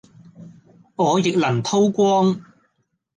[0.95, 2.41] 我亦能叨光